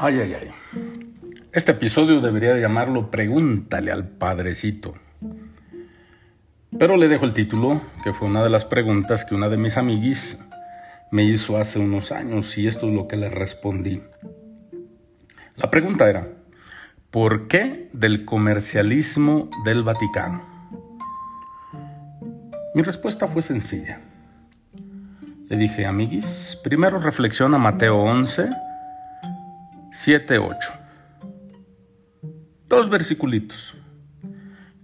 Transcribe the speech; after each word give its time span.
Ay, 0.00 0.20
ay, 0.20 0.36
ay. 0.40 0.50
Este 1.50 1.72
episodio 1.72 2.20
debería 2.20 2.54
de 2.54 2.60
llamarlo 2.60 3.10
Pregúntale 3.10 3.90
al 3.90 4.06
Padrecito. 4.06 4.94
Pero 6.78 6.96
le 6.96 7.08
dejo 7.08 7.24
el 7.24 7.32
título, 7.32 7.80
que 8.04 8.12
fue 8.12 8.28
una 8.28 8.44
de 8.44 8.48
las 8.48 8.64
preguntas 8.64 9.24
que 9.24 9.34
una 9.34 9.48
de 9.48 9.56
mis 9.56 9.76
amiguis 9.76 10.38
me 11.10 11.24
hizo 11.24 11.58
hace 11.58 11.80
unos 11.80 12.12
años 12.12 12.56
y 12.58 12.68
esto 12.68 12.86
es 12.86 12.92
lo 12.92 13.08
que 13.08 13.16
le 13.16 13.28
respondí. 13.28 14.00
La 15.56 15.68
pregunta 15.68 16.08
era, 16.08 16.28
¿por 17.10 17.48
qué 17.48 17.90
del 17.92 18.24
comercialismo 18.24 19.50
del 19.64 19.82
Vaticano? 19.82 20.44
Mi 22.72 22.82
respuesta 22.82 23.26
fue 23.26 23.42
sencilla. 23.42 24.00
Le 25.48 25.56
dije, 25.56 25.86
amiguis, 25.86 26.56
primero 26.62 27.00
reflexiona 27.00 27.58
Mateo 27.58 27.96
11, 27.96 28.48
7, 30.00 30.38
8. 30.38 30.56
Dos 32.68 32.88
versiculitos, 32.88 33.74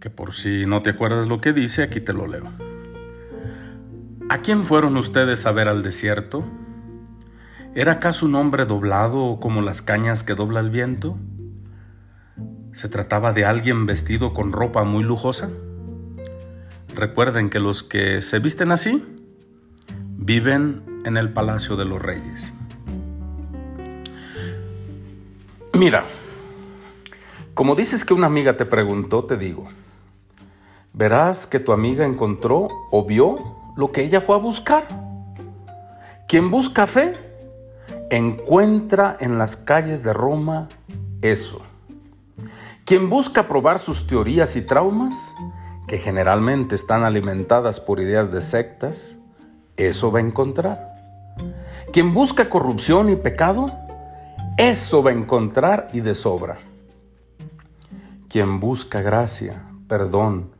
que 0.00 0.10
por 0.10 0.34
si 0.34 0.66
no 0.66 0.82
te 0.82 0.90
acuerdas 0.90 1.28
lo 1.28 1.40
que 1.40 1.52
dice, 1.52 1.84
aquí 1.84 2.00
te 2.00 2.12
lo 2.12 2.26
leo. 2.26 2.50
¿A 4.28 4.38
quién 4.38 4.64
fueron 4.64 4.96
ustedes 4.96 5.46
a 5.46 5.52
ver 5.52 5.68
al 5.68 5.84
desierto? 5.84 6.44
¿Era 7.76 7.92
acaso 7.92 8.26
un 8.26 8.34
hombre 8.34 8.64
doblado 8.64 9.38
como 9.40 9.62
las 9.62 9.82
cañas 9.82 10.24
que 10.24 10.34
dobla 10.34 10.58
el 10.58 10.70
viento? 10.70 11.16
¿Se 12.72 12.88
trataba 12.88 13.32
de 13.32 13.44
alguien 13.44 13.86
vestido 13.86 14.34
con 14.34 14.50
ropa 14.50 14.82
muy 14.82 15.04
lujosa? 15.04 15.48
Recuerden 16.92 17.50
que 17.50 17.60
los 17.60 17.84
que 17.84 18.20
se 18.20 18.40
visten 18.40 18.72
así 18.72 19.04
viven 20.16 20.82
en 21.04 21.16
el 21.16 21.32
palacio 21.32 21.76
de 21.76 21.84
los 21.84 22.02
reyes. 22.02 22.52
Mira, 25.84 26.02
como 27.52 27.74
dices 27.74 28.06
que 28.06 28.14
una 28.14 28.26
amiga 28.26 28.56
te 28.56 28.64
preguntó, 28.64 29.26
te 29.26 29.36
digo, 29.36 29.68
verás 30.94 31.46
que 31.46 31.60
tu 31.60 31.74
amiga 31.74 32.06
encontró 32.06 32.68
o 32.90 33.04
vio 33.04 33.36
lo 33.76 33.92
que 33.92 34.02
ella 34.02 34.22
fue 34.22 34.34
a 34.34 34.38
buscar. 34.38 34.86
Quien 36.26 36.50
busca 36.50 36.86
fe, 36.86 37.18
encuentra 38.08 39.18
en 39.20 39.36
las 39.36 39.56
calles 39.56 40.02
de 40.02 40.14
Roma 40.14 40.68
eso. 41.20 41.60
Quien 42.86 43.10
busca 43.10 43.46
probar 43.46 43.78
sus 43.78 44.06
teorías 44.06 44.56
y 44.56 44.62
traumas, 44.62 45.34
que 45.86 45.98
generalmente 45.98 46.76
están 46.76 47.04
alimentadas 47.04 47.78
por 47.78 48.00
ideas 48.00 48.32
de 48.32 48.40
sectas, 48.40 49.18
eso 49.76 50.10
va 50.10 50.20
a 50.20 50.22
encontrar. 50.22 50.78
Quien 51.92 52.14
busca 52.14 52.48
corrupción 52.48 53.10
y 53.10 53.16
pecado, 53.16 53.83
eso 54.56 55.02
va 55.02 55.10
a 55.10 55.14
encontrar 55.14 55.88
y 55.92 56.00
de 56.00 56.14
sobra. 56.14 56.58
Quien 58.28 58.60
busca 58.60 59.00
gracia, 59.02 59.62
perdón 59.88 60.54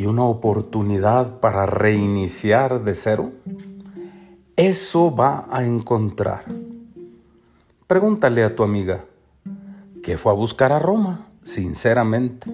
y 0.00 0.06
una 0.06 0.24
oportunidad 0.24 1.40
para 1.40 1.66
reiniciar 1.66 2.82
de 2.84 2.94
cero, 2.94 3.32
eso 4.56 5.14
va 5.14 5.46
a 5.50 5.62
encontrar. 5.62 6.44
Pregúntale 7.86 8.42
a 8.42 8.56
tu 8.56 8.62
amiga, 8.62 9.04
¿qué 10.02 10.16
fue 10.16 10.32
a 10.32 10.34
buscar 10.34 10.72
a 10.72 10.78
Roma? 10.78 11.26
Sinceramente. 11.44 12.50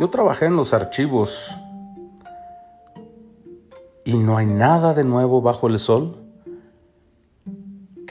Yo 0.00 0.08
trabajé 0.08 0.46
en 0.46 0.56
los 0.56 0.72
archivos 0.72 1.54
y 4.06 4.14
no 4.14 4.38
hay 4.38 4.46
nada 4.46 4.94
de 4.94 5.04
nuevo 5.04 5.42
bajo 5.42 5.66
el 5.66 5.78
sol 5.78 6.19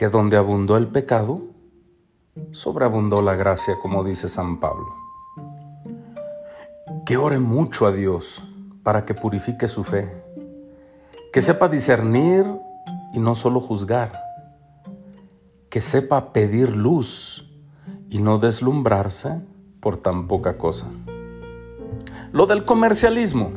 que 0.00 0.08
donde 0.08 0.38
abundó 0.38 0.78
el 0.78 0.88
pecado, 0.88 1.42
sobreabundó 2.52 3.20
la 3.20 3.34
gracia, 3.34 3.74
como 3.82 4.02
dice 4.02 4.30
San 4.30 4.58
Pablo. 4.58 4.86
Que 7.04 7.18
ore 7.18 7.38
mucho 7.38 7.84
a 7.84 7.92
Dios 7.92 8.42
para 8.82 9.04
que 9.04 9.12
purifique 9.12 9.68
su 9.68 9.84
fe, 9.84 10.10
que 11.34 11.42
sepa 11.42 11.68
discernir 11.68 12.46
y 13.12 13.18
no 13.18 13.34
solo 13.34 13.60
juzgar, 13.60 14.12
que 15.68 15.82
sepa 15.82 16.32
pedir 16.32 16.74
luz 16.74 17.52
y 18.08 18.20
no 18.20 18.38
deslumbrarse 18.38 19.42
por 19.80 19.98
tan 19.98 20.28
poca 20.28 20.56
cosa. 20.56 20.86
Lo 22.32 22.46
del 22.46 22.64
comercialismo. 22.64 23.50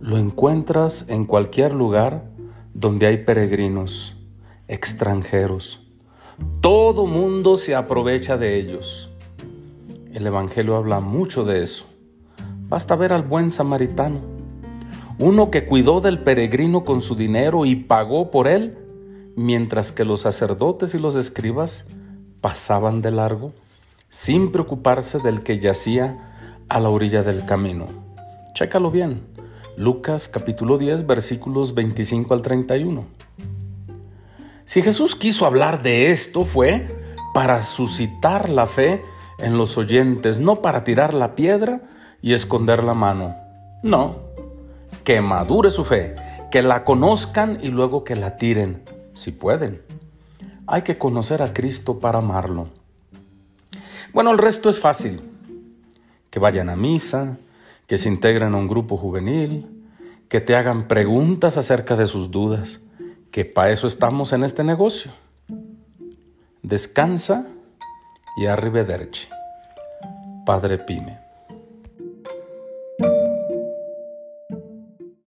Lo 0.00 0.18
encuentras 0.18 1.04
en 1.08 1.24
cualquier 1.24 1.72
lugar 1.72 2.31
donde 2.74 3.06
hay 3.06 3.18
peregrinos, 3.18 4.14
extranjeros. 4.68 5.86
Todo 6.60 7.06
mundo 7.06 7.56
se 7.56 7.74
aprovecha 7.74 8.36
de 8.36 8.58
ellos. 8.58 9.10
El 10.12 10.26
Evangelio 10.26 10.76
habla 10.76 11.00
mucho 11.00 11.44
de 11.44 11.62
eso. 11.62 11.86
Basta 12.68 12.96
ver 12.96 13.12
al 13.12 13.22
buen 13.22 13.50
samaritano, 13.50 14.20
uno 15.18 15.50
que 15.50 15.66
cuidó 15.66 16.00
del 16.00 16.20
peregrino 16.20 16.84
con 16.84 17.02
su 17.02 17.14
dinero 17.14 17.66
y 17.66 17.76
pagó 17.76 18.30
por 18.30 18.48
él, 18.48 18.78
mientras 19.36 19.92
que 19.92 20.04
los 20.04 20.22
sacerdotes 20.22 20.94
y 20.94 20.98
los 20.98 21.16
escribas 21.16 21.86
pasaban 22.40 23.02
de 23.02 23.10
largo 23.10 23.52
sin 24.08 24.52
preocuparse 24.52 25.20
del 25.20 25.42
que 25.42 25.58
yacía 25.58 26.64
a 26.68 26.80
la 26.80 26.90
orilla 26.90 27.22
del 27.22 27.46
camino. 27.46 27.88
Chécalo 28.54 28.90
bien. 28.90 29.31
Lucas 29.76 30.28
capítulo 30.28 30.76
10 30.76 31.06
versículos 31.06 31.74
25 31.74 32.34
al 32.34 32.42
31. 32.42 33.04
Si 34.66 34.82
Jesús 34.82 35.16
quiso 35.16 35.46
hablar 35.46 35.82
de 35.82 36.10
esto 36.10 36.44
fue 36.44 36.94
para 37.32 37.62
suscitar 37.62 38.50
la 38.50 38.66
fe 38.66 39.02
en 39.38 39.56
los 39.56 39.78
oyentes, 39.78 40.38
no 40.38 40.60
para 40.60 40.84
tirar 40.84 41.14
la 41.14 41.34
piedra 41.34 41.82
y 42.20 42.34
esconder 42.34 42.84
la 42.84 42.92
mano. 42.92 43.34
No, 43.82 44.16
que 45.04 45.20
madure 45.22 45.70
su 45.70 45.84
fe, 45.84 46.16
que 46.50 46.60
la 46.62 46.84
conozcan 46.84 47.58
y 47.62 47.68
luego 47.68 48.04
que 48.04 48.14
la 48.14 48.36
tiren, 48.36 48.82
si 49.14 49.32
pueden. 49.32 49.80
Hay 50.66 50.82
que 50.82 50.98
conocer 50.98 51.42
a 51.42 51.54
Cristo 51.54 51.98
para 51.98 52.18
amarlo. 52.18 52.68
Bueno, 54.12 54.30
el 54.32 54.38
resto 54.38 54.68
es 54.68 54.78
fácil. 54.78 55.22
Que 56.30 56.38
vayan 56.38 56.68
a 56.68 56.76
misa, 56.76 57.36
que 57.92 57.98
se 57.98 58.08
integren 58.08 58.54
a 58.54 58.56
un 58.56 58.68
grupo 58.68 58.96
juvenil, 58.96 59.68
que 60.30 60.40
te 60.40 60.56
hagan 60.56 60.88
preguntas 60.88 61.58
acerca 61.58 61.94
de 61.94 62.06
sus 62.06 62.30
dudas, 62.30 62.80
que 63.30 63.44
para 63.44 63.70
eso 63.70 63.86
estamos 63.86 64.32
en 64.32 64.44
este 64.44 64.64
negocio. 64.64 65.12
Descansa 66.62 67.46
y 68.38 68.46
arrivederci. 68.46 69.28
Padre 70.46 70.78
Pime. 70.78 71.18